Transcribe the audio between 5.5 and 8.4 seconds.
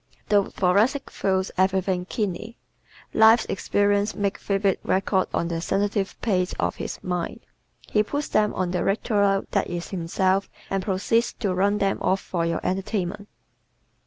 sensitive plate of his mind. He puts